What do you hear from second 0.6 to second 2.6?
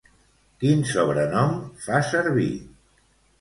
Quin sobrenom fa servir?